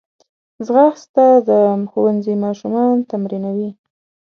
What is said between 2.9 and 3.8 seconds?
تمرینوي